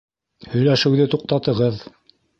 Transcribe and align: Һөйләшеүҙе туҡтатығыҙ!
Һөйләшеүҙе 0.53 1.05
туҡтатығыҙ! 1.17 1.81